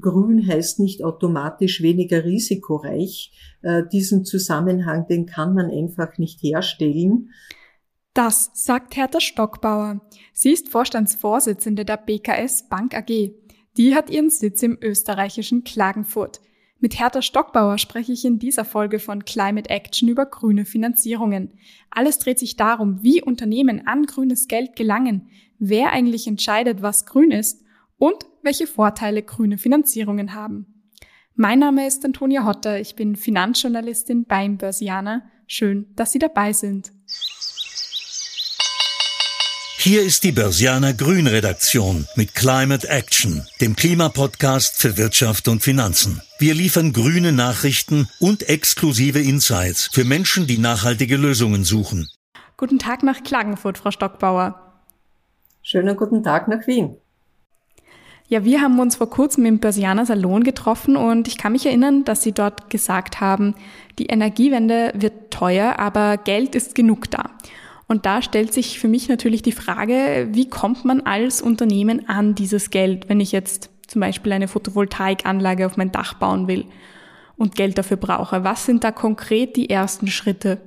[0.00, 3.32] grün heißt nicht automatisch weniger risikoreich.
[3.62, 7.30] Äh, diesen Zusammenhang, den kann man einfach nicht herstellen.
[8.14, 10.00] Das sagt Hertha Stockbauer.
[10.32, 13.32] Sie ist Vorstandsvorsitzende der BKS Bank AG.
[13.76, 16.40] Die hat ihren Sitz im österreichischen Klagenfurt.
[16.80, 21.52] Mit Hertha Stockbauer spreche ich in dieser Folge von Climate Action über grüne Finanzierungen.
[21.90, 25.28] Alles dreht sich darum, wie Unternehmen an grünes Geld gelangen,
[25.58, 27.62] wer eigentlich entscheidet, was grün ist
[28.00, 30.66] und welche Vorteile grüne Finanzierungen haben.
[31.34, 35.22] Mein Name ist Antonia Hotter, ich bin Finanzjournalistin beim Börsianer.
[35.46, 36.92] Schön, dass Sie dabei sind.
[39.76, 46.20] Hier ist die Börsianer Grün Redaktion mit Climate Action, dem Klimapodcast für Wirtschaft und Finanzen.
[46.38, 52.08] Wir liefern grüne Nachrichten und exklusive Insights für Menschen, die nachhaltige Lösungen suchen.
[52.56, 54.82] Guten Tag nach Klagenfurt, Frau Stockbauer.
[55.62, 56.99] Schönen guten Tag nach Wien.
[58.30, 62.04] Ja, wir haben uns vor kurzem im Börsianer Salon getroffen und ich kann mich erinnern,
[62.04, 63.56] dass Sie dort gesagt haben,
[63.98, 67.30] die Energiewende wird teuer, aber Geld ist genug da.
[67.88, 72.36] Und da stellt sich für mich natürlich die Frage, wie kommt man als Unternehmen an
[72.36, 76.66] dieses Geld, wenn ich jetzt zum Beispiel eine Photovoltaikanlage auf mein Dach bauen will
[77.36, 78.44] und Geld dafür brauche?
[78.44, 80.60] Was sind da konkret die ersten Schritte?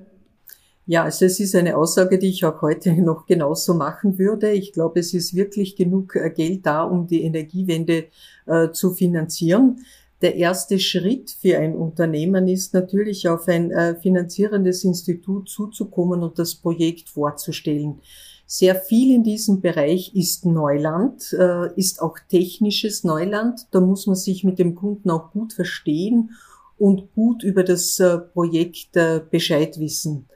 [0.85, 4.51] Ja, also es ist eine Aussage, die ich auch heute noch genauso machen würde.
[4.51, 8.05] Ich glaube, es ist wirklich genug äh, Geld da, um die Energiewende
[8.45, 9.79] äh, zu finanzieren.
[10.21, 16.39] Der erste Schritt für ein Unternehmen ist natürlich auf ein äh, finanzierendes Institut zuzukommen und
[16.39, 17.99] das Projekt vorzustellen.
[18.45, 23.67] Sehr viel in diesem Bereich ist Neuland, äh, ist auch technisches Neuland.
[23.71, 26.31] Da muss man sich mit dem Kunden auch gut verstehen
[26.77, 30.27] und gut über das äh, Projekt äh, Bescheid wissen.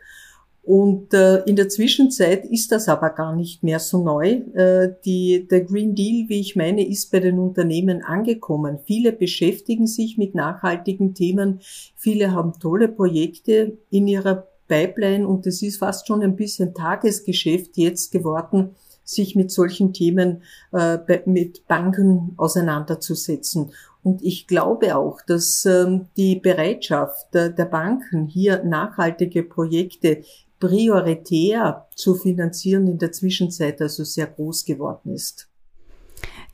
[0.67, 4.41] Und äh, in der Zwischenzeit ist das aber gar nicht mehr so neu.
[4.53, 8.77] Äh, die, der Green Deal, wie ich meine, ist bei den Unternehmen angekommen.
[8.83, 11.61] Viele beschäftigen sich mit nachhaltigen Themen.
[11.95, 17.77] Viele haben tolle Projekte in ihrer Pipeline und es ist fast schon ein bisschen Tagesgeschäft
[17.77, 18.71] jetzt geworden,
[19.05, 20.43] sich mit solchen Themen
[20.73, 23.71] äh, mit Banken auseinanderzusetzen.
[24.03, 30.23] Und ich glaube auch, dass ähm, die Bereitschaft der, der Banken, hier nachhaltige Projekte
[30.59, 35.47] prioritär zu finanzieren in der Zwischenzeit also sehr groß geworden ist.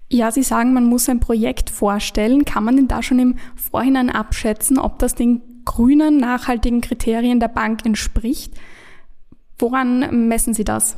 [0.10, 2.46] Ja, Sie sagen, man muss ein Projekt vorstellen.
[2.46, 7.48] Kann man denn da schon im Vorhinein abschätzen, ob das den grünen, nachhaltigen Kriterien der
[7.48, 8.54] Bank entspricht?
[9.58, 10.98] Woran messen Sie das?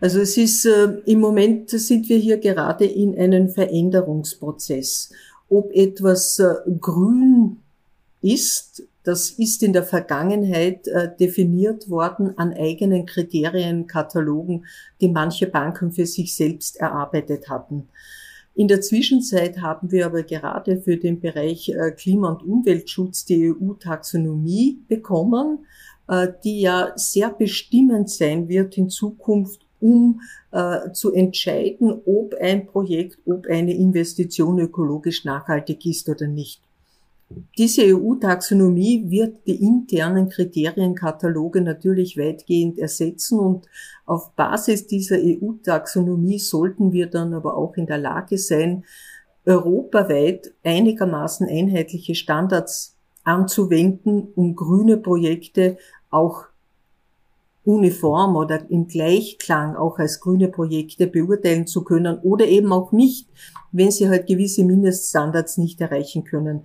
[0.00, 5.12] Also es ist, äh, im Moment sind wir hier gerade in einem Veränderungsprozess.
[5.48, 7.58] Ob etwas äh, grün
[8.20, 14.66] ist, das ist in der Vergangenheit äh, definiert worden an eigenen Kriterienkatalogen,
[15.00, 17.88] die manche Banken für sich selbst erarbeitet hatten.
[18.54, 23.50] In der Zwischenzeit haben wir aber gerade für den Bereich äh, Klima- und Umweltschutz die
[23.50, 25.66] EU-Taxonomie bekommen,
[26.08, 30.20] äh, die ja sehr bestimmend sein wird in Zukunft, um
[30.92, 36.60] zu entscheiden, ob ein Projekt, ob eine Investition ökologisch nachhaltig ist oder nicht.
[37.58, 43.66] Diese EU-Taxonomie wird die internen Kriterienkataloge natürlich weitgehend ersetzen und
[44.06, 48.84] auf Basis dieser EU-Taxonomie sollten wir dann aber auch in der Lage sein,
[49.44, 55.78] europaweit einigermaßen einheitliche Standards anzuwenden, um grüne Projekte
[56.10, 56.46] auch
[57.64, 63.28] uniform oder im Gleichklang auch als grüne Projekte beurteilen zu können oder eben auch nicht,
[63.70, 66.62] wenn sie halt gewisse Mindeststandards nicht erreichen können.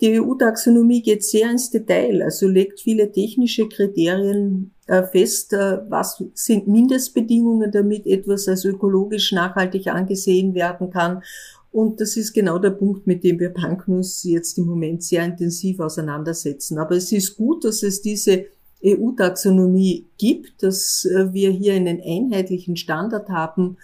[0.00, 6.22] Die EU-Taxonomie geht sehr ins Detail, also legt viele technische Kriterien äh, fest, äh, was
[6.32, 11.22] sind Mindestbedingungen, damit etwas als ökologisch nachhaltig angesehen werden kann.
[11.70, 15.80] Und das ist genau der Punkt, mit dem wir Banken jetzt im Moment sehr intensiv
[15.80, 16.78] auseinandersetzen.
[16.78, 18.46] Aber es ist gut, dass es diese
[18.84, 23.76] EU-Taxonomie gibt, dass äh, wir hier einen einheitlichen Standard haben,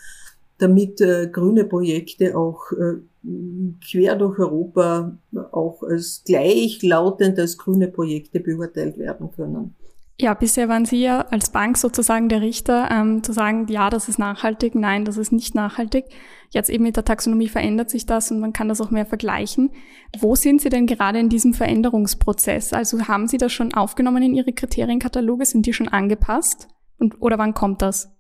[0.59, 3.01] damit äh, grüne Projekte auch äh,
[3.89, 5.17] quer durch Europa
[5.53, 9.75] auch als gleichlautend als grüne Projekte beurteilt werden können.
[10.19, 14.09] Ja, bisher waren Sie ja als Bank sozusagen der Richter, ähm, zu sagen, ja, das
[14.09, 16.07] ist nachhaltig, nein, das ist nicht nachhaltig.
[16.49, 19.71] Jetzt eben mit der Taxonomie verändert sich das und man kann das auch mehr vergleichen.
[20.19, 22.73] Wo sind Sie denn gerade in diesem Veränderungsprozess?
[22.73, 25.45] Also haben Sie das schon aufgenommen in Ihre Kriterienkataloge?
[25.45, 26.69] Sind die schon angepasst?
[26.99, 28.16] Und, oder wann kommt das?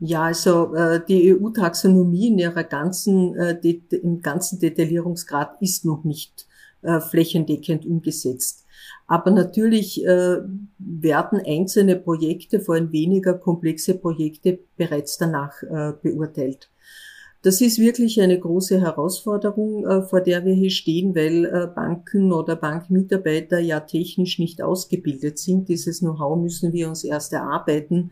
[0.00, 3.58] Ja, also äh, die EU-Taxonomie in ihrer ganzen, äh,
[3.90, 6.46] im ganzen Detaillierungsgrad ist noch nicht
[6.82, 8.64] äh, flächendeckend umgesetzt.
[9.08, 10.38] Aber natürlich äh,
[10.78, 16.70] werden einzelne Projekte, vor allem weniger komplexe Projekte, bereits danach äh, beurteilt.
[17.42, 22.32] Das ist wirklich eine große Herausforderung, äh, vor der wir hier stehen, weil äh, Banken
[22.32, 25.68] oder Bankmitarbeiter ja technisch nicht ausgebildet sind.
[25.68, 28.10] Dieses Know-how müssen wir uns erst erarbeiten.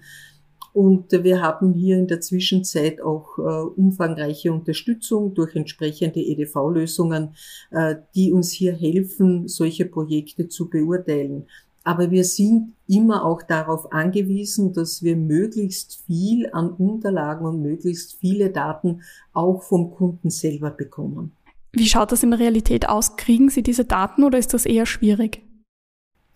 [0.76, 7.31] Und wir haben hier in der Zwischenzeit auch äh, umfangreiche Unterstützung durch entsprechende EDV-Lösungen,
[7.70, 11.46] äh, die uns hier helfen, solche Projekte zu beurteilen.
[11.82, 18.19] Aber wir sind immer auch darauf angewiesen, dass wir möglichst viel an Unterlagen und möglichst
[18.20, 19.00] viele Daten
[19.32, 21.32] auch vom Kunden selber bekommen.
[21.72, 23.17] Wie schaut das in der Realität aus?
[23.17, 25.45] Kriegen Sie diese Daten oder ist das eher schwierig?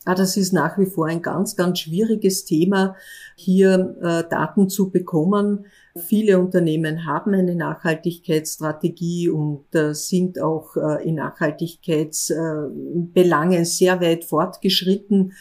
[0.06, 2.96] Ah, das ist nach wie vor ein ganz, ganz schwieriges Thema,
[3.34, 5.66] hier äh, Daten zu bekommen.
[5.94, 15.34] Viele Unternehmen haben eine Nachhaltigkeitsstrategie und äh, sind auch äh, in Nachhaltigkeitsbelangen sehr weit fortgeschritten.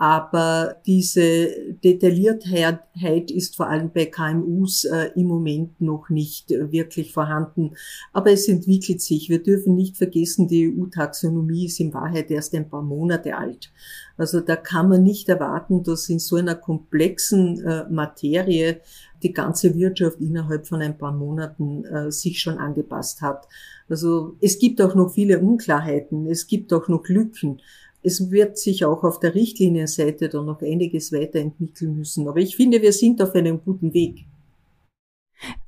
[0.00, 7.72] Aber diese Detailliertheit ist vor allem bei KMUs äh, im Moment noch nicht wirklich vorhanden.
[8.14, 9.28] Aber es entwickelt sich.
[9.28, 13.70] Wir dürfen nicht vergessen, die EU-Taxonomie ist in Wahrheit erst ein paar Monate alt.
[14.16, 18.80] Also da kann man nicht erwarten, dass in so einer komplexen äh, Materie
[19.22, 23.46] die ganze Wirtschaft innerhalb von ein paar Monaten äh, sich schon angepasst hat.
[23.86, 27.60] Also es gibt auch noch viele Unklarheiten, es gibt auch noch Lücken
[28.02, 32.28] es wird sich auch auf der Richtlinienseite dann noch einiges weiterentwickeln müssen.
[32.28, 34.26] Aber ich finde, wir sind auf einem guten Weg.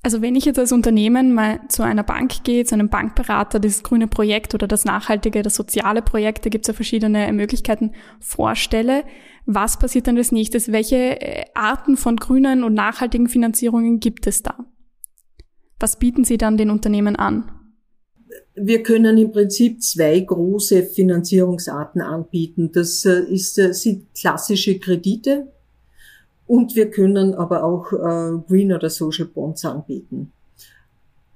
[0.02, 3.82] Also wenn ich jetzt als Unternehmen mal zu einer Bank gehe, zu einem Bankberater, das
[3.82, 9.04] grüne Projekt oder das nachhaltige, das soziale Projekt, da gibt es ja verschiedene Möglichkeiten, vorstelle,
[9.46, 10.70] was passiert dann als nächstes?
[10.70, 14.56] Welche äh, Arten von grünen und nachhaltigen Finanzierungen gibt es da?
[15.80, 17.50] Was bieten Sie dann den Unternehmen an?
[18.54, 22.70] Wir können im Prinzip zwei große Finanzierungsarten anbieten.
[22.72, 25.48] Das äh, ist, äh, sind klassische Kredite
[26.46, 30.32] und wir können aber auch äh, Green oder Social Bonds anbieten.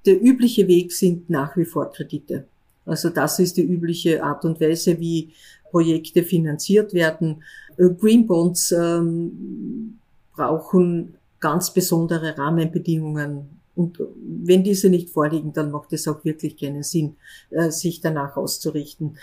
[0.05, 2.45] Der übliche Weg sind nach wie vor Kredite.
[2.85, 5.33] Also das ist die übliche Art und Weise, wie
[5.71, 7.43] Projekte finanziert werden.
[7.77, 9.99] Green Bonds ähm,
[10.37, 16.83] brauchen ganz besondere Rahmenbedingungen und wenn diese nicht vorliegen, dann macht es auch wirklich keinen
[16.83, 17.17] Sinn,
[17.51, 19.19] äh, sich danach auszurichten.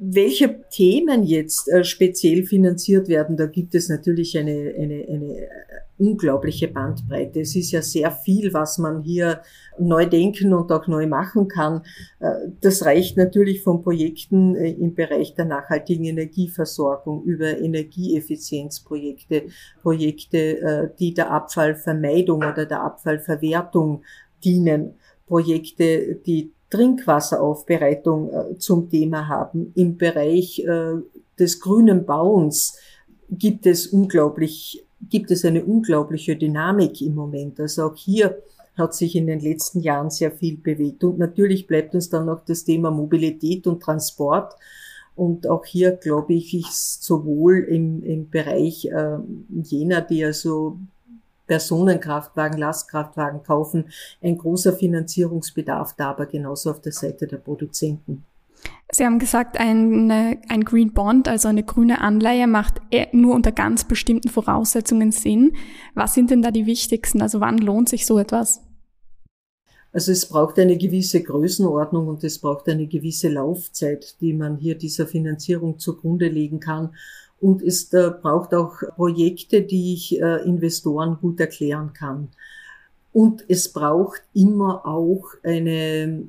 [0.00, 5.48] Welche Themen jetzt äh, speziell finanziert werden, da gibt es natürlich eine, eine, eine
[5.98, 7.40] unglaubliche Bandbreite.
[7.40, 9.42] Es ist ja sehr viel, was man hier
[9.78, 11.82] neu denken und auch neu machen kann.
[12.20, 19.44] Äh, das reicht natürlich von Projekten äh, im Bereich der nachhaltigen Energieversorgung über Energieeffizienzprojekte,
[19.82, 24.02] Projekte, äh, die der Abfallvermeidung oder der Abfallverwertung
[24.44, 24.94] dienen,
[25.26, 29.72] Projekte, die Trinkwasseraufbereitung zum Thema haben.
[29.74, 30.64] Im Bereich
[31.38, 32.76] des grünen Bauens
[33.30, 37.60] gibt es unglaublich gibt es eine unglaubliche Dynamik im Moment.
[37.60, 38.42] Also auch hier
[38.76, 41.04] hat sich in den letzten Jahren sehr viel bewegt.
[41.04, 44.54] Und natürlich bleibt uns dann noch das Thema Mobilität und Transport.
[45.16, 49.18] Und auch hier glaube ich, ist sowohl im, im Bereich äh,
[49.62, 50.78] jener, die also
[51.48, 53.86] Personenkraftwagen, Lastkraftwagen kaufen,
[54.22, 58.24] ein großer Finanzierungsbedarf da, aber genauso auf der Seite der Produzenten.
[58.90, 63.52] Sie haben gesagt, eine, ein Green Bond, also eine grüne Anleihe, macht e, nur unter
[63.52, 65.52] ganz bestimmten Voraussetzungen Sinn.
[65.94, 67.20] Was sind denn da die wichtigsten?
[67.20, 68.62] Also wann lohnt sich so etwas?
[69.92, 74.76] Also es braucht eine gewisse Größenordnung und es braucht eine gewisse Laufzeit, die man hier
[74.76, 76.94] dieser Finanzierung zugrunde legen kann.
[77.40, 82.28] Und es äh, braucht auch Projekte, die ich äh, Investoren gut erklären kann.
[83.12, 86.28] Und es braucht immer auch eine,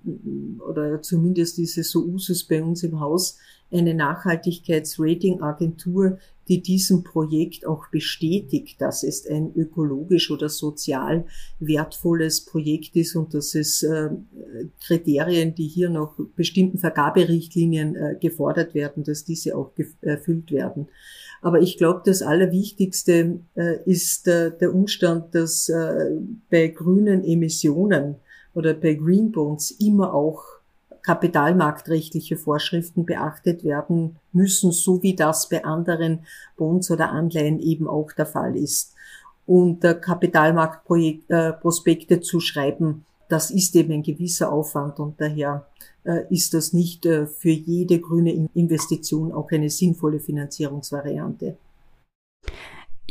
[0.67, 3.37] oder zumindest ist es so Usus bei uns im Haus,
[3.71, 6.17] eine Nachhaltigkeitsratingagentur,
[6.49, 11.25] die diesem Projekt auch bestätigt, dass es ein ökologisch oder sozial
[11.59, 14.09] wertvolles Projekt ist und dass es äh,
[14.83, 19.71] Kriterien, die hier nach bestimmten Vergaberichtlinien äh, gefordert werden, dass diese auch
[20.01, 20.87] erfüllt werden.
[21.41, 25.71] Aber ich glaube, das Allerwichtigste äh, ist der Umstand, dass
[26.49, 28.15] bei grünen Emissionen
[28.53, 30.58] oder bei Green Bonds immer auch
[31.09, 36.19] kapitalmarktrechtliche Vorschriften beachtet werden müssen, so wie das bei anderen
[36.55, 38.93] Bonds oder Anleihen eben auch der Fall ist.
[39.47, 45.65] Und äh, Kapitalmarktprospekte zu schreiben, das ist eben ein gewisser Aufwand und daher
[46.03, 51.57] äh, ist das nicht äh, für jede grüne Investition auch eine sinnvolle Finanzierungsvariante.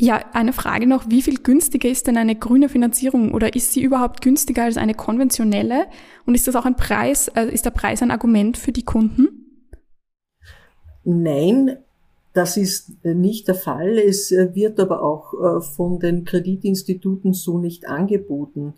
[0.01, 3.83] Ja, eine Frage noch, wie viel günstiger ist denn eine grüne Finanzierung oder ist sie
[3.83, 5.87] überhaupt günstiger als eine konventionelle?
[6.25, 9.29] Und ist das auch ein Preis, äh, ist der Preis ein Argument für die Kunden?
[11.03, 11.79] Nein,
[12.33, 13.99] das ist nicht der Fall.
[13.99, 18.75] Es wird aber auch von den Kreditinstituten so nicht angeboten.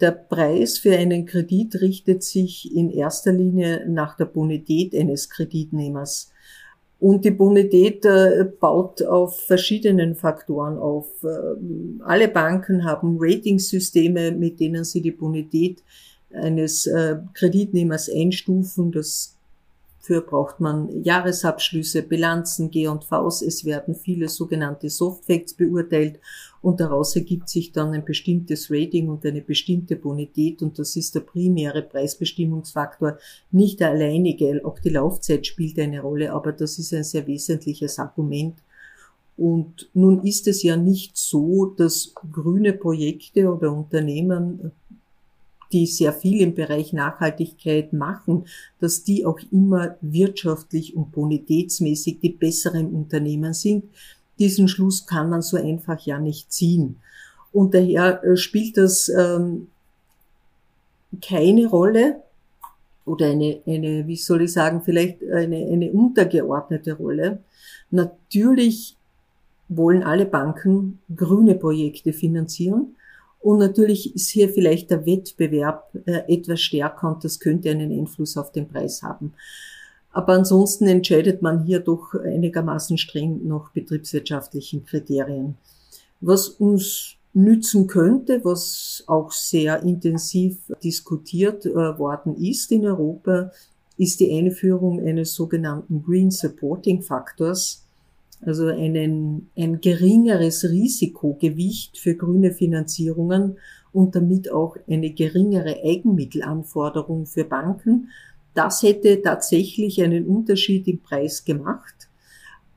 [0.00, 6.32] Der Preis für einen Kredit richtet sich in erster Linie nach der Bonität eines Kreditnehmers.
[7.00, 11.06] Und die Bonität äh, baut auf verschiedenen Faktoren auf.
[11.24, 15.82] Äh, alle Banken haben Ratingsysteme, mit denen sie die Bonität
[16.32, 18.92] eines äh, Kreditnehmers einstufen.
[18.92, 19.36] Das
[20.00, 23.42] Dafür braucht man Jahresabschlüsse, Bilanzen, G&Vs.
[23.42, 26.18] Es werden viele sogenannte Softfacts beurteilt
[26.62, 31.14] und daraus ergibt sich dann ein bestimmtes Rating und eine bestimmte Bonität und das ist
[31.14, 33.18] der primäre Preisbestimmungsfaktor,
[33.50, 34.60] nicht der alleinige.
[34.64, 38.56] Auch die Laufzeit spielt eine Rolle, aber das ist ein sehr wesentliches Argument.
[39.36, 44.72] Und nun ist es ja nicht so, dass grüne Projekte oder Unternehmen
[45.72, 48.44] die sehr viel im Bereich Nachhaltigkeit machen,
[48.80, 53.84] dass die auch immer wirtschaftlich und bonitätsmäßig die besseren Unternehmen sind.
[54.40, 56.96] Diesen Schluss kann man so einfach ja nicht ziehen.
[57.52, 59.68] Und daher äh, spielt das ähm,
[61.22, 62.22] keine Rolle
[63.04, 67.40] oder eine, eine, wie soll ich sagen, vielleicht eine, eine untergeordnete Rolle.
[67.90, 68.96] Natürlich
[69.68, 72.96] wollen alle Banken grüne Projekte finanzieren.
[73.40, 78.36] Und natürlich ist hier vielleicht der Wettbewerb äh, etwas stärker und das könnte einen Einfluss
[78.36, 79.32] auf den Preis haben.
[80.12, 85.56] Aber ansonsten entscheidet man hier doch einigermaßen streng nach betriebswirtschaftlichen Kriterien.
[86.20, 93.52] Was uns nützen könnte, was auch sehr intensiv diskutiert äh, worden ist in Europa,
[93.96, 97.84] ist die Einführung eines sogenannten Green Supporting Factors
[98.42, 103.58] also einen, ein geringeres Risikogewicht für grüne Finanzierungen
[103.92, 108.08] und damit auch eine geringere Eigenmittelanforderung für Banken.
[108.54, 112.08] Das hätte tatsächlich einen Unterschied im Preis gemacht.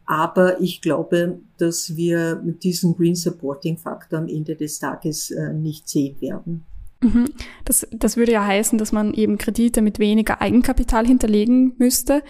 [0.05, 5.53] Aber ich glaube, dass wir mit diesem Green Supporting Faktor am Ende des Tages äh,
[5.53, 6.65] nicht sehen werden.
[7.01, 7.29] Mhm.
[7.65, 12.21] Das, das würde ja heißen, dass man eben Kredite mit weniger Eigenkapital hinterlegen müsste.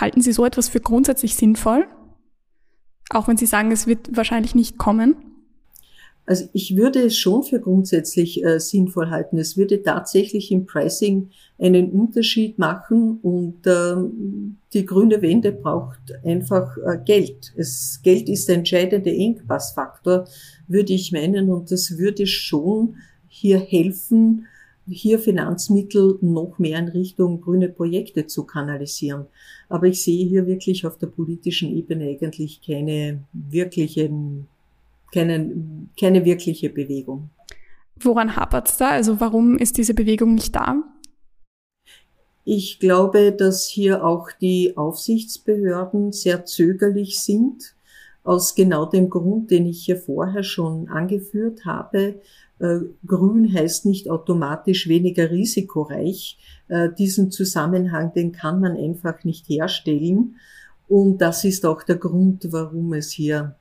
[0.00, 1.86] Halten Sie so etwas für grundsätzlich sinnvoll?
[3.10, 5.16] Auch wenn Sie sagen, es wird wahrscheinlich nicht kommen?
[6.26, 9.36] Also ich würde es schon für grundsätzlich äh, sinnvoll halten.
[9.38, 11.28] Es würde tatsächlich im Pricing
[11.58, 17.52] einen Unterschied machen und ähm, die grüne Wende braucht einfach äh, Geld.
[17.56, 20.24] Es, Geld ist der entscheidende Engpassfaktor,
[20.66, 22.96] würde ich meinen, und das würde schon
[23.28, 24.46] hier helfen,
[24.88, 29.26] hier Finanzmittel noch mehr in Richtung grüne Projekte zu kanalisieren.
[29.68, 34.10] Aber ich sehe hier wirklich auf der politischen Ebene eigentlich keine wirkliche,
[35.14, 35.50] keine,
[35.98, 37.30] keine wirkliche Bewegung.
[37.96, 38.90] Woran hapert es da?
[38.90, 40.82] Also warum ist diese Bewegung nicht da?
[42.44, 47.74] Ich glaube, dass hier auch die Aufsichtsbehörden sehr zögerlich sind,
[48.22, 52.20] aus genau dem Grund, den ich hier vorher schon angeführt habe.
[52.58, 56.38] Äh, grün heißt nicht automatisch weniger risikoreich.
[56.68, 60.36] Äh, diesen Zusammenhang, den kann man einfach nicht herstellen.
[60.88, 63.56] Und das ist auch der Grund, warum es hier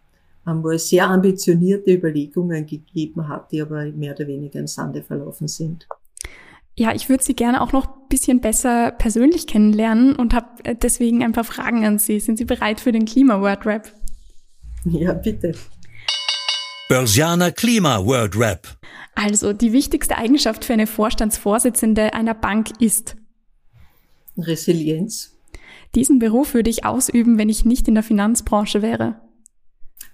[0.45, 5.87] einmal sehr ambitionierte Überlegungen gegeben hat, die aber mehr oder weniger im Sande verlaufen sind.
[6.75, 10.75] Ja, ich würde Sie gerne auch noch ein bisschen besser persönlich kennenlernen und habe äh,
[10.75, 12.19] deswegen ein paar Fragen an Sie.
[12.19, 13.91] Sind Sie bereit für den Klima-Word-Rap?
[14.85, 15.53] Ja, bitte.
[16.89, 18.67] Börsianer Klima World Rap.
[19.15, 23.15] Also die wichtigste Eigenschaft für eine Vorstandsvorsitzende einer Bank ist
[24.37, 25.37] Resilienz.
[25.95, 29.21] Diesen Beruf würde ich ausüben, wenn ich nicht in der Finanzbranche wäre.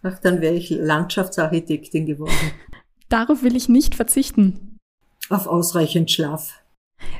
[0.02, 2.34] Ach, dann wäre ich Landschaftsarchitektin geworden.
[3.10, 4.78] Darauf will ich nicht verzichten.
[5.30, 6.62] Auf ausreichend Schlaf.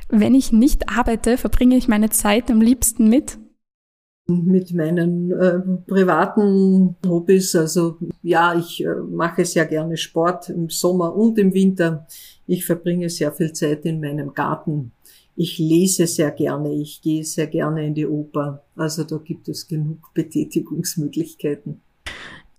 [0.08, 3.38] Wenn ich nicht arbeite, verbringe ich meine Zeit am liebsten mit
[4.30, 7.54] mit meinen äh, privaten Hobbys.
[7.56, 12.06] Also ja, ich äh, mache sehr gerne Sport im Sommer und im Winter.
[12.46, 14.92] Ich verbringe sehr viel Zeit in meinem Garten.
[15.36, 18.62] Ich lese sehr gerne, ich gehe sehr gerne in die Oper.
[18.76, 21.80] Also da gibt es genug Betätigungsmöglichkeiten.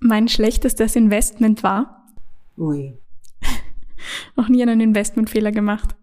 [0.04, 2.08] Mein schlechtestes Investment war?
[2.58, 2.98] Ui.
[4.36, 5.96] Noch nie einen Investmentfehler gemacht.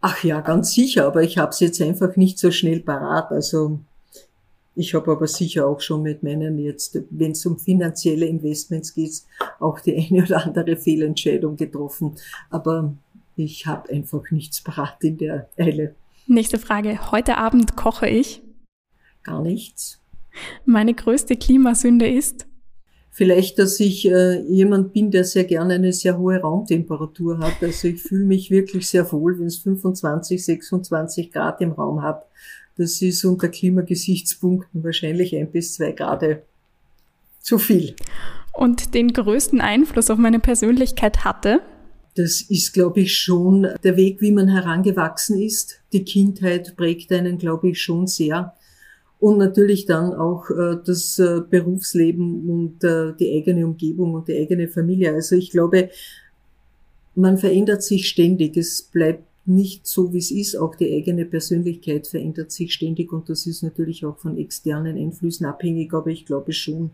[0.00, 3.30] Ach ja, ganz sicher, aber ich habe es jetzt einfach nicht so schnell parat.
[3.30, 3.78] Also
[4.74, 9.22] ich habe aber sicher auch schon mit meinen jetzt, wenn es um finanzielle Investments geht,
[9.60, 12.16] auch die eine oder andere Fehlentscheidung getroffen.
[12.50, 12.92] Aber
[13.36, 15.94] ich habe einfach nichts parat in der Eile.
[16.26, 17.12] Nächste Frage.
[17.12, 18.42] Heute Abend koche ich?
[19.22, 20.00] Gar nichts.
[20.64, 22.46] Meine größte Klimasünde ist?
[23.14, 27.62] Vielleicht, dass ich äh, jemand bin, der sehr gerne eine sehr hohe Raumtemperatur hat.
[27.62, 32.24] Also ich fühle mich wirklich sehr wohl, wenn es 25, 26 Grad im Raum hat.
[32.78, 36.24] Das ist unter Klimagesichtspunkten wahrscheinlich ein bis zwei Grad
[37.38, 37.94] zu viel.
[38.54, 41.60] Und den größten Einfluss auf meine Persönlichkeit hatte?
[42.14, 45.80] Das ist, glaube ich, schon der Weg, wie man herangewachsen ist.
[45.92, 48.54] Die Kindheit prägt einen, glaube ich, schon sehr.
[49.22, 54.36] Und natürlich dann auch äh, das äh, Berufsleben und äh, die eigene Umgebung und die
[54.36, 55.14] eigene Familie.
[55.14, 55.90] Also ich glaube,
[57.14, 58.56] man verändert sich ständig.
[58.56, 60.56] Es bleibt nicht so, wie es ist.
[60.56, 65.46] Auch die eigene Persönlichkeit verändert sich ständig und das ist natürlich auch von externen Einflüssen
[65.46, 65.94] abhängig.
[65.94, 66.90] Aber ich glaube schon,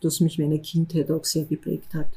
[0.00, 2.08] dass mich meine Kindheit auch sehr geprägt hat.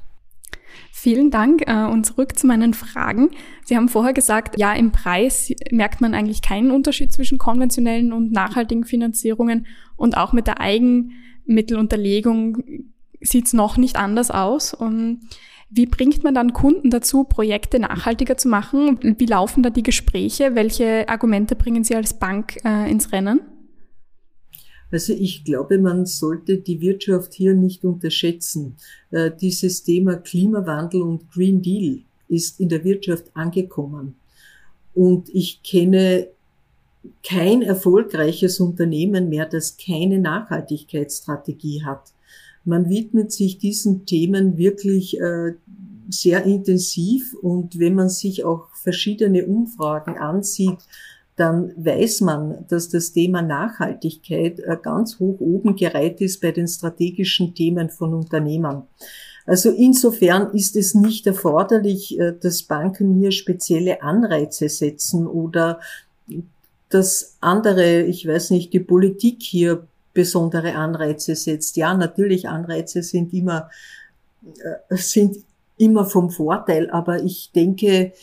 [0.91, 3.31] Vielen Dank äh, und zurück zu meinen Fragen.
[3.63, 8.31] Sie haben vorher gesagt, ja, im Preis merkt man eigentlich keinen Unterschied zwischen konventionellen und
[8.31, 12.63] nachhaltigen Finanzierungen und auch mit der Eigenmittelunterlegung
[13.22, 14.74] sieht es noch nicht anders aus.
[14.74, 15.22] Und
[15.70, 19.00] wie bringt man dann Kunden dazu, Projekte nachhaltiger zu machen?
[19.17, 20.55] Wie laufen da die Gespräche?
[20.55, 23.41] Welche Argumente bringen Sie als Bank äh, ins Rennen?
[24.92, 28.76] Also ich glaube, man sollte die Wirtschaft hier nicht unterschätzen.
[29.10, 34.16] Äh, dieses Thema Klimawandel und Green Deal ist in der Wirtschaft angekommen.
[34.94, 36.28] Und ich kenne
[37.24, 42.14] kein erfolgreiches Unternehmen mehr, das keine Nachhaltigkeitsstrategie hat.
[42.64, 45.54] Man widmet sich diesen Themen wirklich äh,
[46.10, 50.78] sehr intensiv und wenn man sich auch verschiedene Umfragen ansieht,
[51.42, 56.68] dann weiß man, dass das Thema Nachhaltigkeit äh, ganz hoch oben gereiht ist bei den
[56.68, 58.84] strategischen Themen von Unternehmern.
[59.48, 65.80] Also insofern ist es nicht erforderlich, äh, dass Banken hier spezielle Anreize setzen oder
[66.90, 71.76] dass andere, ich weiß nicht, die Politik hier besondere Anreize setzt.
[71.76, 73.72] Ja, natürlich, Anreize sind immer,
[74.90, 75.38] äh, sind
[75.78, 78.14] immer vom Vorteil, aber ich denke,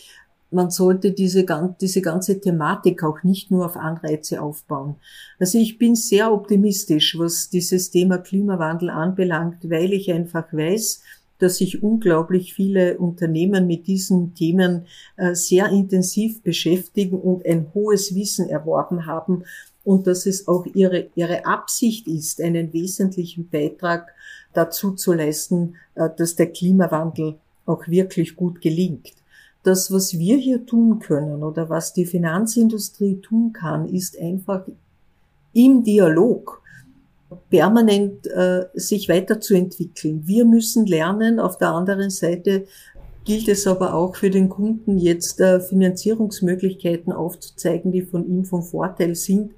[0.51, 1.45] man sollte diese,
[1.81, 4.97] diese ganze Thematik auch nicht nur auf Anreize aufbauen.
[5.39, 11.03] Also ich bin sehr optimistisch, was dieses Thema Klimawandel anbelangt, weil ich einfach weiß,
[11.39, 14.87] dass sich unglaublich viele Unternehmen mit diesen Themen
[15.17, 19.45] äh, sehr intensiv beschäftigen und ein hohes Wissen erworben haben
[19.85, 24.09] und dass es auch ihre, ihre Absicht ist, einen wesentlichen Beitrag
[24.53, 29.13] dazu zu leisten, äh, dass der Klimawandel auch wirklich gut gelingt.
[29.63, 34.65] Das, was wir hier tun können oder was die Finanzindustrie tun kann, ist einfach
[35.53, 36.63] im Dialog
[37.51, 40.23] permanent äh, sich weiterzuentwickeln.
[40.27, 41.41] Wir müssen lernen.
[41.41, 42.67] Auf der anderen Seite
[43.25, 48.63] gilt es aber auch für den Kunden jetzt äh, Finanzierungsmöglichkeiten aufzuzeigen, die von ihm vom
[48.63, 49.53] Vorteil sind.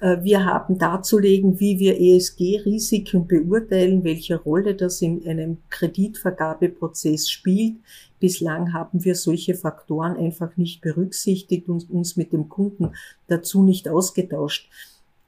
[0.00, 7.76] Äh, wir haben darzulegen, wie wir ESG-Risiken beurteilen, welche Rolle das in einem Kreditvergabeprozess spielt.
[8.20, 12.92] Bislang haben wir solche Faktoren einfach nicht berücksichtigt und uns mit dem Kunden
[13.28, 14.68] dazu nicht ausgetauscht.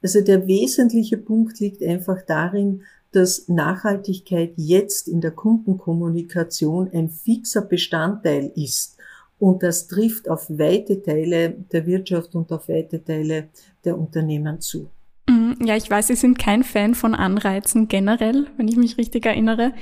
[0.03, 7.63] Also der wesentliche Punkt liegt einfach darin, dass Nachhaltigkeit jetzt in der Kundenkommunikation ein fixer
[7.63, 8.97] Bestandteil ist.
[9.41, 13.49] Und das trifft auf weite Teile der Wirtschaft und auf weite Teile
[13.85, 14.91] der Unternehmen zu.
[15.29, 19.25] Mhm, ja, ich weiß, Sie sind kein Fan von Anreizen generell, wenn ich mich richtig
[19.25, 19.73] erinnere.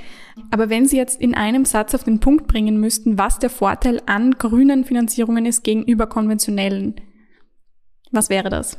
[0.52, 4.00] Aber wenn Sie jetzt in einem Satz auf den Punkt bringen müssten, was der Vorteil
[4.06, 6.94] an grünen Finanzierungen ist gegenüber konventionellen,
[8.12, 8.78] was wäre das?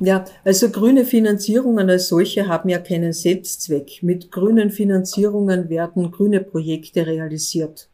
[0.00, 4.02] Ja, also grüne Finanzierungen als solche haben ja keinen Selbstzweck.
[4.02, 7.90] Mit grünen Finanzierungen werden grüne Projekte realisiert.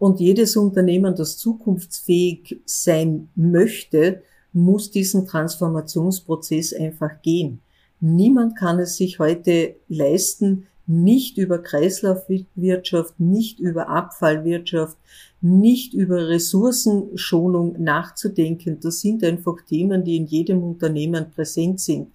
[0.00, 4.22] Und jedes Unternehmen, das zukunftsfähig sein möchte,
[4.54, 7.60] muss diesen Transformationsprozess einfach gehen.
[8.00, 14.96] Niemand kann es sich heute leisten, nicht über Kreislaufwirtschaft, nicht über Abfallwirtschaft,
[15.42, 18.78] nicht über Ressourcenschonung nachzudenken.
[18.80, 22.08] Das sind einfach Themen, die in jedem Unternehmen präsent sind.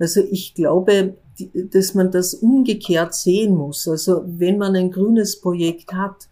[0.00, 1.14] Also ich glaube,
[1.54, 3.86] dass man das umgekehrt sehen muss.
[3.86, 6.28] Also wenn man ein grünes Projekt hat,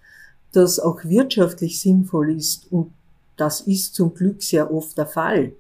[0.53, 2.93] das auch wirtschaftlich sinnvoll ist, und
[3.37, 5.53] das ist zum Glück sehr oft der Fall,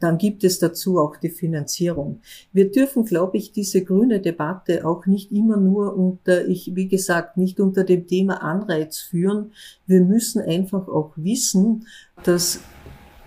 [0.00, 2.20] dann gibt es dazu auch die Finanzierung.
[2.52, 7.36] Wir dürfen, glaube ich, diese grüne Debatte auch nicht immer nur unter, ich, wie gesagt,
[7.36, 9.52] nicht unter dem Thema Anreiz führen.
[9.86, 11.86] Wir müssen einfach auch wissen,
[12.24, 12.60] dass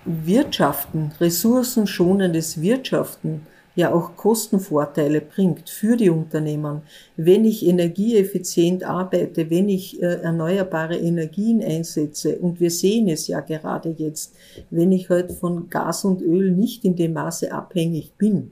[0.06, 6.82] Wirtschaften, ressourcenschonendes Wirtschaften ja auch Kostenvorteile bringt für die Unternehmen.
[7.18, 13.40] Wenn ich energieeffizient arbeite, wenn ich äh, erneuerbare Energien einsetze, und wir sehen es ja
[13.40, 14.36] gerade jetzt,
[14.70, 18.52] wenn ich heute halt von Gas und Öl nicht in dem Maße abhängig bin,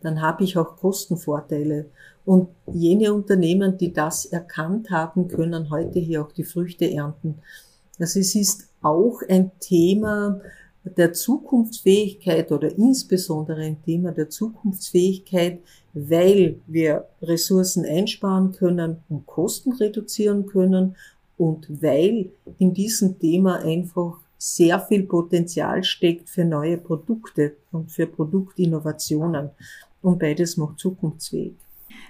[0.00, 1.86] dann habe ich auch Kostenvorteile.
[2.24, 7.38] Und jene Unternehmen, die das erkannt haben, können heute hier auch die Früchte ernten.
[7.98, 10.40] Also es ist auch ein Thema,
[10.84, 15.60] der Zukunftsfähigkeit oder insbesondere ein Thema der Zukunftsfähigkeit,
[15.94, 20.96] weil wir Ressourcen einsparen können und Kosten reduzieren können
[21.36, 28.06] Und weil in diesem Thema einfach sehr viel Potenzial steckt für neue Produkte und für
[28.06, 29.50] Produktinnovationen.
[30.02, 31.54] Und beides macht zukunftsfähig.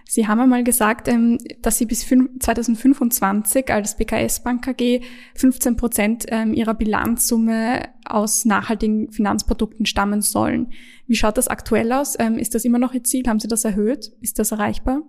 [0.04, 5.02] Sie haben einmal gesagt, ähm, dass Sie bis 2025 als BKS Bank AG
[5.34, 10.72] 15 Prozent ähm, Ihrer Bilanzsumme aus nachhaltigen Finanzprodukten stammen sollen.
[11.06, 12.16] Wie schaut das aktuell aus?
[12.18, 13.26] Ähm, ist das immer noch Ihr Ziel?
[13.26, 14.12] Haben Sie das erhöht?
[14.20, 15.02] Ist das erreichbar?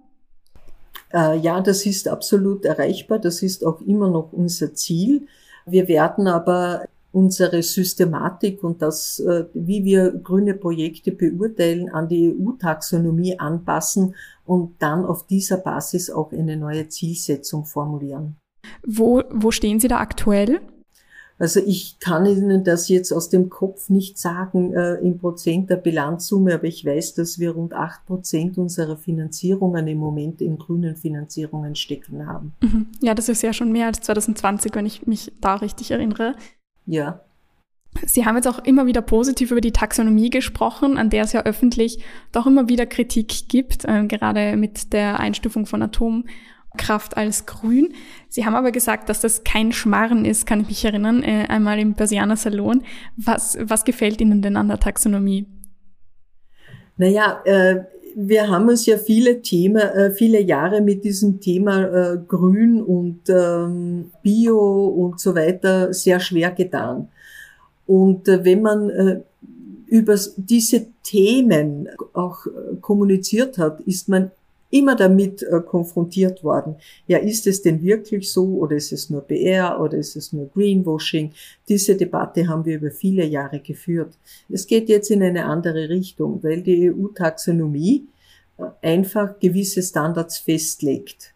[1.14, 3.20] Äh, ja, das ist absolut erreichbar.
[3.20, 5.28] Das ist auch immer noch unser Ziel.
[5.66, 12.36] Wir werden aber unsere Systematik und das, äh, wie wir grüne Projekte beurteilen, an die
[12.36, 18.36] EU-Taxonomie anpassen und dann auf dieser Basis auch eine neue Zielsetzung formulieren.
[18.86, 20.60] Wo, wo stehen Sie da aktuell?
[21.38, 25.78] Also ich kann Ihnen das jetzt aus dem Kopf nicht sagen äh, im Prozent der
[25.78, 30.96] Bilanzsumme, aber ich weiß, dass wir rund acht Prozent unserer Finanzierungen im Moment in grünen
[30.96, 32.54] Finanzierungen stecken haben.
[32.62, 32.88] Mhm.
[33.02, 36.36] Ja, das ist ja schon mehr als 2020, wenn ich mich da richtig erinnere.
[36.86, 37.22] Ja.
[38.06, 41.44] Sie haben jetzt auch immer wieder positiv über die Taxonomie gesprochen, an der es ja
[41.44, 47.94] öffentlich doch immer wieder Kritik gibt, äh, gerade mit der Einstufung von Atomkraft als grün.
[48.30, 51.80] Sie haben aber gesagt, dass das kein Schmarren ist, kann ich mich erinnern, äh, einmal
[51.80, 52.84] im Persianer Salon.
[53.16, 55.48] Was, was gefällt Ihnen denn an der Taxonomie?
[56.98, 57.84] Naja, äh,
[58.16, 63.22] wir haben uns ja viele Themen, äh, viele Jahre mit diesem Thema äh, Grün und
[63.30, 67.10] ähm, Bio und so weiter sehr schwer getan.
[67.86, 69.24] Und äh, wenn man
[69.88, 72.48] über diese Themen auch
[72.82, 74.32] kommuniziert hat, ist man
[74.74, 76.76] immer damit äh, konfrontiert worden.
[77.08, 80.50] Ja, ist es denn wirklich so oder ist es nur BR oder ist es nur
[80.50, 81.32] Greenwashing?
[81.70, 84.18] Diese Debatte haben wir über viele Jahre geführt.
[84.50, 88.08] Es geht jetzt in eine andere Richtung, weil die EU-Taxonomie
[88.58, 91.34] äh, einfach gewisse Standards festlegt.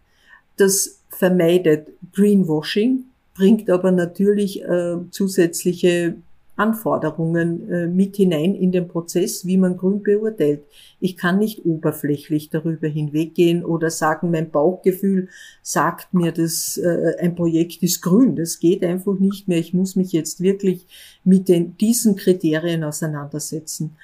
[0.57, 3.03] Das vermeidet Greenwashing,
[3.35, 6.15] bringt aber natürlich äh, zusätzliche
[6.57, 10.63] Anforderungen äh, mit hinein in den Prozess, wie man Grün beurteilt.
[10.99, 15.29] Ich kann nicht oberflächlich darüber hinweggehen oder sagen, mein Bauchgefühl
[15.61, 18.35] sagt mir, dass äh, ein Projekt ist grün.
[18.35, 19.59] Das geht einfach nicht mehr.
[19.59, 20.85] Ich muss mich jetzt wirklich
[21.23, 23.95] mit den, diesen Kriterien auseinandersetzen.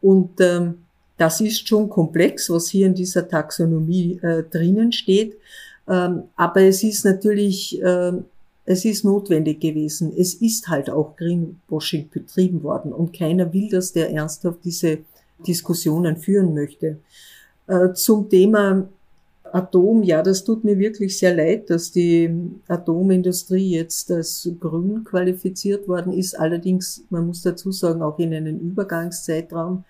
[0.00, 0.78] Und ähm,
[1.16, 5.36] das ist schon komplex, was hier in dieser Taxonomie äh, drinnen steht.
[5.88, 8.12] Ähm, aber es ist natürlich äh,
[8.66, 10.12] es ist notwendig gewesen.
[10.16, 14.98] Es ist halt auch Greenwashing betrieben worden und keiner will das, der ernsthaft diese
[15.46, 16.98] Diskussionen führen möchte.
[17.68, 18.88] Äh, zum Thema
[19.52, 22.28] Atom, ja, das tut mir wirklich sehr leid, dass die
[22.66, 26.38] Atomindustrie jetzt als grün qualifiziert worden ist.
[26.38, 29.84] Allerdings, man muss dazu sagen, auch in einem Übergangszeitraum.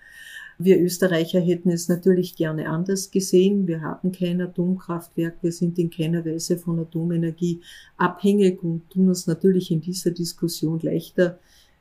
[0.59, 3.67] Wir Österreicher hätten es natürlich gerne anders gesehen.
[3.67, 5.37] Wir haben kein Atomkraftwerk.
[5.41, 7.61] Wir sind in keiner Weise von Atomenergie
[7.95, 11.39] abhängig und tun uns natürlich in dieser Diskussion leichter.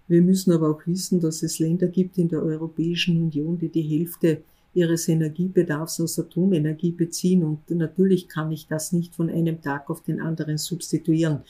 [0.09, 3.81] Wir müssen aber auch wissen, dass es Länder gibt in der Europäischen Union, die die
[3.83, 4.43] Hälfte
[4.75, 7.45] ihres Energiebedarfs aus Atomenergie beziehen.
[7.45, 11.41] Und natürlich kann ich das nicht von einem Tag auf den anderen substituieren.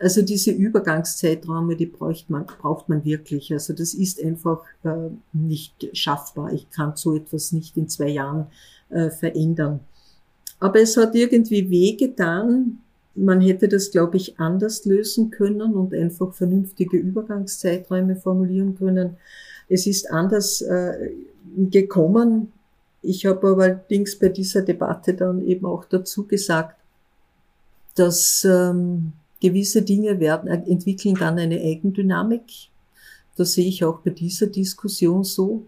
[0.00, 3.52] Also diese Übergangszeiträume, die braucht man, braucht man wirklich.
[3.52, 6.52] Also das ist einfach äh, nicht schaffbar.
[6.54, 8.46] Ich kann so etwas nicht in zwei Jahren
[8.88, 9.80] äh, verändern.
[10.58, 12.78] Aber es hat irgendwie wehgetan.
[13.14, 19.18] Man hätte das, glaube ich, anders lösen können und einfach vernünftige Übergangszeiträume formulieren können.
[19.68, 21.10] Es ist anders äh,
[21.56, 22.52] gekommen.
[23.02, 26.76] Ich habe allerdings bei dieser Debatte dann eben auch dazu gesagt,
[27.96, 32.42] dass ähm, gewisse Dinge werden, äh, entwickeln dann eine Eigendynamik.
[33.36, 35.66] Das sehe ich auch bei dieser Diskussion so.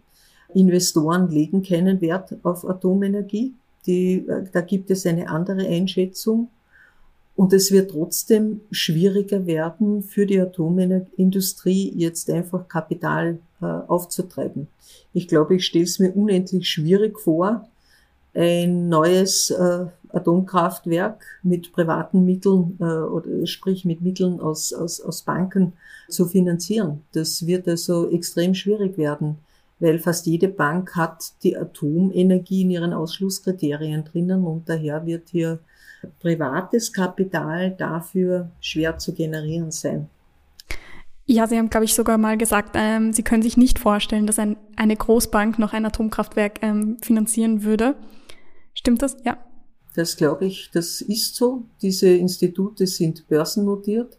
[0.55, 3.55] Investoren legen keinen Wert auf Atomenergie.
[3.87, 6.49] Die, äh, da gibt es eine andere Einschätzung.
[7.35, 14.69] Und es wird trotzdem schwieriger werden für die Atomindustrie, jetzt einfach Kapital äh, aufzutreiben.
[15.15, 17.69] Ich glaube, ich stelle es mir unendlich schwierig vor,
[18.35, 25.23] ein neues äh, Atomkraftwerk mit privaten Mitteln äh, oder sprich mit Mitteln aus, aus, aus
[25.23, 25.73] Banken
[26.09, 27.03] zu finanzieren.
[27.13, 29.39] Das wird also extrem schwierig werden,
[29.81, 35.61] weil fast jede Bank hat die Atomenergie in ihren Ausschlusskriterien drinnen und daher wird hier
[36.21, 40.09] privates Kapital dafür schwer zu generieren sein.
[41.25, 44.39] Ja, Sie haben, glaube ich, sogar mal gesagt, ähm, Sie können sich nicht vorstellen, dass
[44.39, 47.95] ein, eine Großbank noch ein Atomkraftwerk ähm, finanzieren würde.
[48.75, 49.17] Stimmt das?
[49.25, 49.39] Ja.
[49.95, 51.65] Das glaube ich, das ist so.
[51.83, 54.19] Diese Institute sind börsennotiert.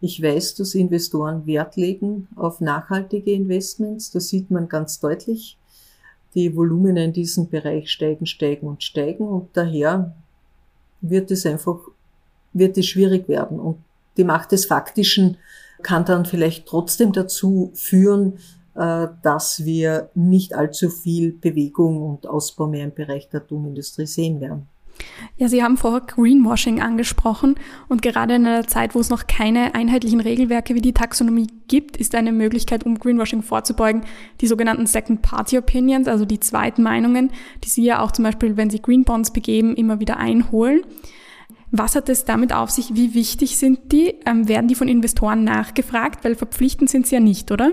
[0.00, 4.10] Ich weiß, dass Investoren Wert legen auf nachhaltige Investments.
[4.10, 5.56] Das sieht man ganz deutlich.
[6.34, 10.14] Die Volumina in diesem Bereich steigen, steigen und steigen und daher
[11.00, 11.78] wird es einfach,
[12.52, 13.60] wird es schwierig werden.
[13.60, 13.78] Und
[14.16, 15.38] die Macht des Faktischen
[15.82, 18.38] kann dann vielleicht trotzdem dazu führen,
[18.74, 24.40] äh, dass wir nicht allzu viel Bewegung und Ausbau mehr im Bereich der Atomindustrie sehen
[24.40, 24.66] werden.
[25.36, 27.56] Ja, Sie haben vorher Greenwashing angesprochen
[27.88, 31.96] und gerade in einer Zeit, wo es noch keine einheitlichen Regelwerke wie die Taxonomie gibt,
[31.96, 34.02] ist eine Möglichkeit, um Greenwashing vorzubeugen,
[34.40, 37.30] die sogenannten Second-Party-Opinions, also die zweiten Meinungen,
[37.64, 40.82] die Sie ja auch zum Beispiel, wenn Sie Green Bonds begeben, immer wieder einholen.
[41.76, 42.94] Was hat es damit auf sich?
[42.94, 44.14] Wie wichtig sind die?
[44.26, 46.24] Ähm, werden die von Investoren nachgefragt?
[46.24, 47.72] Weil verpflichtend sind sie ja nicht, oder?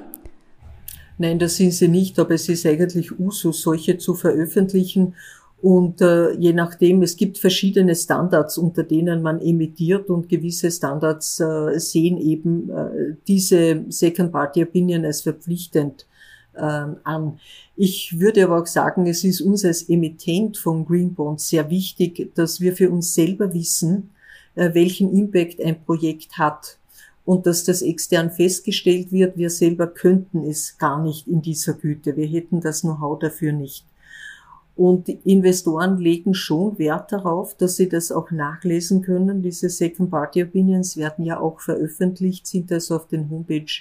[1.20, 5.14] Nein, das sind sie nicht, aber es ist eigentlich Usus, solche zu veröffentlichen
[5.62, 11.40] und äh, je nachdem, es gibt verschiedene Standards, unter denen man emittiert und gewisse Standards
[11.40, 16.08] äh, sehen eben äh, diese Second-Party-Opinion als verpflichtend
[16.54, 17.40] äh, an.
[17.76, 22.32] Ich würde aber auch sagen, es ist uns als Emittent von Green Bonds sehr wichtig,
[22.34, 24.10] dass wir für uns selber wissen,
[24.56, 26.80] äh, welchen Impact ein Projekt hat
[27.24, 29.38] und dass das extern festgestellt wird.
[29.38, 32.18] Wir selber könnten es gar nicht in dieser Güte.
[32.18, 33.86] Wir hätten das Know-how dafür nicht.
[34.82, 39.44] Und Investoren legen schon Wert darauf, dass sie das auch nachlesen können.
[39.44, 43.72] Diese Second-Party-Opinions werden ja auch veröffentlicht, sind also auf den Homepage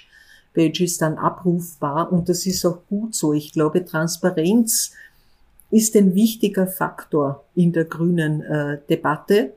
[0.53, 3.33] Pages dann abrufbar und das ist auch gut so.
[3.33, 4.91] Ich glaube, Transparenz
[5.71, 9.53] ist ein wichtiger Faktor in der grünen äh, Debatte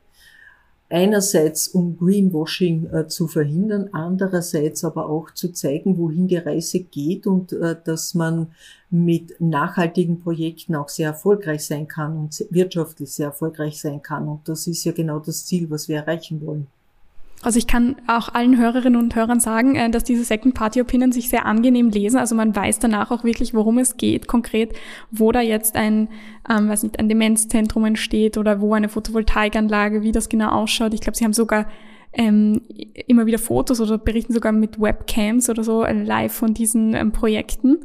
[0.91, 7.27] einerseits um Greenwashing äh, zu verhindern, andererseits aber auch zu zeigen, wohin die Reise geht
[7.27, 8.49] und äh, dass man
[8.91, 14.29] mit nachhaltigen Projekten auch sehr erfolgreich sein kann und wirtschaftlich sehr erfolgreich sein kann.
[14.29, 16.69] Und das ist ja genau das Ziel, was wir erreichen wollen.
[17.47, 21.47] Also ich kann auch allen Hörerinnen und Hörern sagen, äh, dass diese Second-Party-Opinion sich sehr
[21.47, 22.19] angenehm lesen.
[22.19, 24.75] Also man weiß danach auch wirklich, worum es geht, konkret,
[25.11, 26.09] wo da jetzt ein,
[26.51, 30.95] ähm, weiß nicht, ein Demenzzentrum entsteht oder wo eine Photovoltaikanlage, wie das genau ausschaut.
[30.95, 31.67] Ich glaube, sie haben sogar
[32.13, 32.63] ähm,
[33.07, 37.13] immer wieder Fotos oder berichten sogar mit Webcams oder so äh, live von diesen ähm,
[37.13, 37.79] Projekten.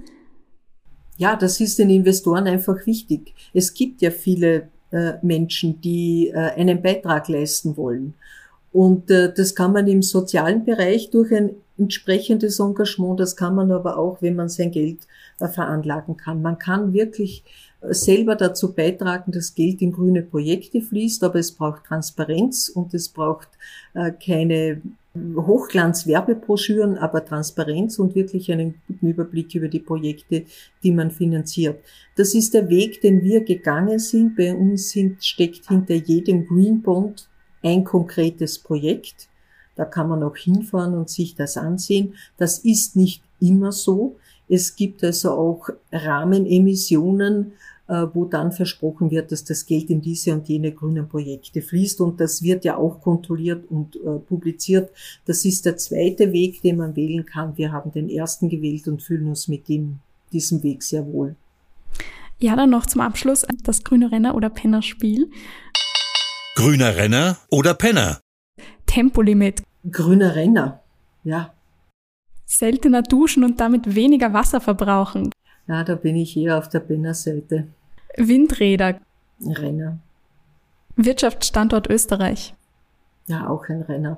[1.17, 3.33] Ja, das ist den Investoren einfach wichtig.
[3.53, 8.13] Es gibt ja viele äh, Menschen, die äh, einen Beitrag leisten wollen.
[8.71, 13.71] Und äh, das kann man im sozialen Bereich durch ein entsprechendes Engagement, das kann man
[13.71, 14.99] aber auch, wenn man sein Geld
[15.39, 16.41] äh, veranlagen kann.
[16.41, 17.43] Man kann wirklich
[17.81, 22.93] äh, selber dazu beitragen, dass Geld in grüne Projekte fließt, aber es braucht Transparenz und
[22.93, 23.49] es braucht
[23.93, 24.81] äh, keine
[25.15, 30.43] Hochglanz-Werbebroschüren, aber Transparenz und wirklich einen guten Überblick über die Projekte,
[30.83, 31.79] die man finanziert.
[32.15, 34.35] Das ist der Weg, den wir gegangen sind.
[34.35, 37.28] Bei uns sind, steckt hinter jedem Green Bond
[37.63, 39.27] ein konkretes Projekt.
[39.75, 42.15] Da kann man auch hinfahren und sich das ansehen.
[42.37, 44.17] Das ist nicht immer so.
[44.47, 47.53] Es gibt also auch Rahmenemissionen,
[47.87, 52.01] äh, wo dann versprochen wird, dass das Geld in diese und jene grünen Projekte fließt.
[52.01, 54.91] Und das wird ja auch kontrolliert und äh, publiziert.
[55.25, 57.57] Das ist der zweite Weg, den man wählen kann.
[57.57, 59.99] Wir haben den ersten gewählt und fühlen uns mit dem,
[60.31, 61.35] diesem Weg sehr wohl.
[62.39, 65.29] Ja, dann noch zum Abschluss das grüne Renner- oder Pennerspiel.
[66.59, 68.19] Grüner Renner oder Penner?
[68.85, 69.63] Tempolimit.
[69.89, 70.81] Grüner Renner,
[71.23, 71.53] ja.
[72.45, 75.31] Seltener duschen und damit weniger Wasser verbrauchen.
[75.67, 77.69] Ja, da bin ich eher auf der Penner-Seite.
[78.17, 78.99] Windräder.
[79.39, 79.99] Renner.
[80.97, 82.53] Wirtschaftsstandort Österreich.
[83.27, 84.17] Ja, auch ein Renner.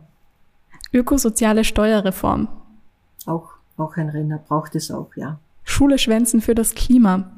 [0.91, 2.47] Ökosoziale Steuerreform.
[3.27, 5.39] Auch, auch ein Renner braucht es auch, ja.
[5.63, 7.33] Schule schwänzen für das Klima.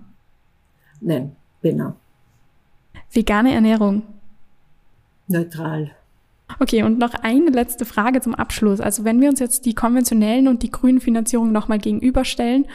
[1.01, 1.97] Nein, Penner.
[3.11, 4.03] Vegane Ernährung.
[5.27, 5.91] Neutral.
[6.59, 8.79] Okay, und noch eine letzte Frage zum Abschluss.
[8.79, 12.65] Also wenn wir uns jetzt die konventionellen und die grünen Finanzierungen nochmal gegenüberstellen,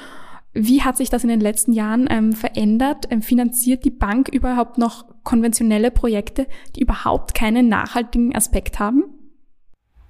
[0.55, 3.07] wie hat sich das in den letzten Jahren ähm, verändert?
[3.11, 9.05] Ähm, finanziert die Bank überhaupt noch konventionelle Projekte, die überhaupt keinen nachhaltigen Aspekt haben?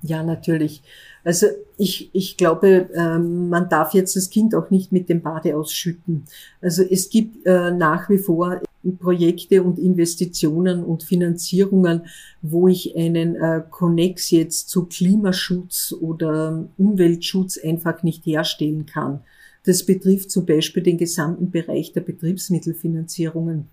[0.01, 0.83] Ja, natürlich.
[1.25, 5.57] Also ich, ich glaube, ähm, man darf jetzt das Kind auch nicht mit dem Bade
[5.57, 6.25] ausschütten.
[6.63, 8.63] Also es gibt äh, nach wie vor
[8.99, 12.03] Projekte und Investitionen und Finanzierungen,
[12.43, 19.21] wo ich einen äh, Connex jetzt zu Klimaschutz oder Umweltschutz einfach nicht herstellen kann.
[19.65, 23.67] Das betrifft zum Beispiel den gesamten Bereich der Betriebsmittelfinanzierungen.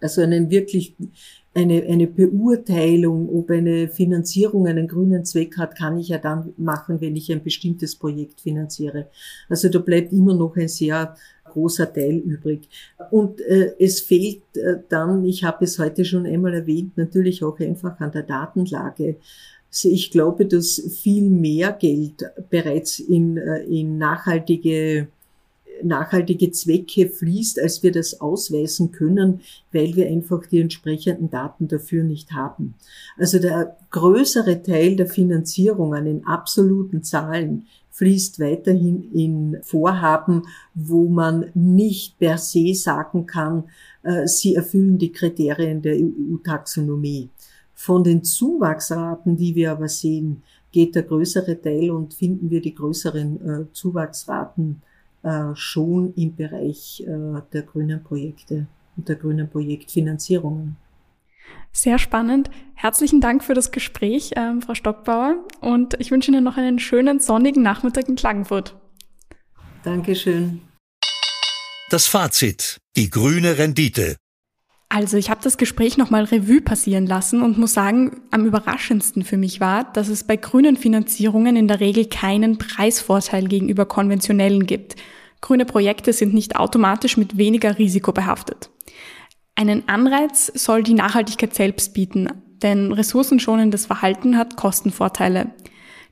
[0.00, 0.94] Also einen wirklich,
[1.54, 7.00] eine, eine Beurteilung, ob eine Finanzierung einen grünen Zweck hat, kann ich ja dann machen,
[7.00, 9.08] wenn ich ein bestimmtes Projekt finanziere.
[9.48, 11.16] Also da bleibt immer noch ein sehr
[11.54, 12.68] großer Teil übrig.
[13.10, 17.58] Und äh, es fehlt äh, dann, ich habe es heute schon einmal erwähnt, natürlich auch
[17.60, 19.16] einfach an der Datenlage.
[19.70, 25.08] Also ich glaube, dass viel mehr Geld bereits in, äh, in nachhaltige
[25.82, 29.40] nachhaltige Zwecke fließt, als wir das ausweisen können,
[29.72, 32.74] weil wir einfach die entsprechenden Daten dafür nicht haben.
[33.18, 40.42] Also der größere Teil der Finanzierungen in absoluten Zahlen fließt weiterhin in Vorhaben,
[40.74, 43.64] wo man nicht per se sagen kann,
[44.02, 47.30] äh, sie erfüllen die Kriterien der EU-Taxonomie.
[47.72, 52.74] Von den Zuwachsraten, die wir aber sehen, geht der größere Teil und finden wir die
[52.74, 54.82] größeren äh, Zuwachsraten
[55.22, 60.76] äh, schon im Bereich der grünen Projekte und der grünen Projektfinanzierungen.
[61.76, 62.50] Sehr spannend.
[62.74, 65.44] Herzlichen Dank für das Gespräch, ähm, Frau Stockbauer.
[65.60, 68.76] Und ich wünsche Ihnen noch einen schönen sonnigen Nachmittag in Klagenfurt.
[69.82, 70.62] Dankeschön.
[71.90, 72.78] Das Fazit.
[72.96, 74.16] Die grüne Rendite.
[74.88, 79.36] Also ich habe das Gespräch nochmal Revue passieren lassen und muss sagen, am überraschendsten für
[79.36, 84.94] mich war, dass es bei grünen Finanzierungen in der Regel keinen Preisvorteil gegenüber konventionellen gibt.
[85.40, 88.70] Grüne Projekte sind nicht automatisch mit weniger Risiko behaftet.
[89.56, 92.28] Einen Anreiz soll die Nachhaltigkeit selbst bieten,
[92.62, 95.50] denn ressourcenschonendes Verhalten hat Kostenvorteile.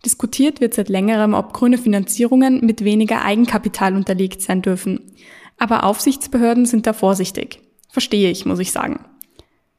[0.05, 5.13] Diskutiert wird seit längerem, ob grüne Finanzierungen mit weniger Eigenkapital unterlegt sein dürfen.
[5.59, 7.61] Aber Aufsichtsbehörden sind da vorsichtig.
[7.89, 9.05] Verstehe ich, muss ich sagen.